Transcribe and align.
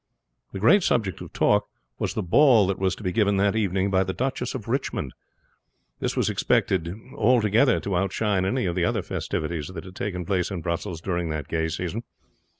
The 0.51 0.57
great 0.57 0.81
subject 0.81 1.21
of 1.21 1.31
talk 1.31 1.67
was 1.99 2.15
the 2.15 2.23
ball 2.23 2.65
that 2.65 2.79
was 2.79 2.95
to 2.95 3.03
be 3.03 3.11
given 3.11 3.37
that 3.37 3.55
evening 3.55 3.91
by 3.91 4.03
the 4.03 4.13
Duchess 4.15 4.55
of 4.55 4.67
Richmond; 4.67 5.13
this 5.99 6.17
was 6.17 6.27
expected 6.27 6.91
altogether 7.15 7.79
to 7.81 7.95
outshine 7.95 8.43
any 8.43 8.65
of 8.65 8.73
the 8.75 8.83
other 8.83 9.03
festivities 9.03 9.67
that 9.67 9.85
had 9.85 9.95
taken 9.95 10.25
place 10.25 10.49
in 10.49 10.61
Brussels 10.63 11.01
during 11.01 11.29
that 11.29 11.47
gay 11.47 11.67
season. 11.67 12.01